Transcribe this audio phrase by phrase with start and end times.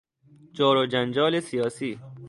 [0.53, 1.99] جار و جنجال سیاسی